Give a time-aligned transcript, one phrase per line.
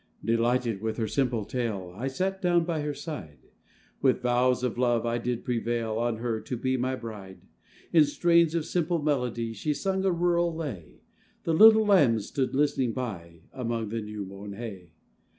[0.25, 3.37] Delighted with her simple tale, I sat down by her side;
[4.01, 7.41] With vows of love I did prevail On her to be my bride:
[7.93, 11.01] In strains of simple melody, She sung a rural lay;
[11.43, 14.93] The little lambs stood listening by, Among the new mown hay.